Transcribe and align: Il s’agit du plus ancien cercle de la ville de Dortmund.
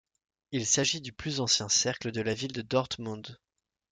Il 0.51 0.65
s’agit 0.65 0.99
du 0.99 1.13
plus 1.13 1.41
ancien 1.41 1.69
cercle 1.69 2.11
de 2.11 2.21
la 2.21 2.33
ville 2.33 2.53
de 2.53 2.63
Dortmund. 2.63 3.37